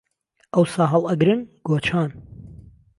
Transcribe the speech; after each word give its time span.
ئەوسا 0.55 0.83
هەڵ 0.95 1.03
ئەگرن 1.09 1.41
گۆچان 1.71 2.11